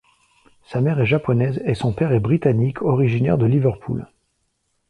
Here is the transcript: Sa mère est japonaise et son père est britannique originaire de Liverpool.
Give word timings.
Sa 0.65 0.81
mère 0.81 0.99
est 0.99 1.05
japonaise 1.05 1.61
et 1.63 1.75
son 1.75 1.93
père 1.93 2.11
est 2.11 2.19
britannique 2.19 2.81
originaire 2.81 3.37
de 3.37 3.45
Liverpool. 3.45 4.07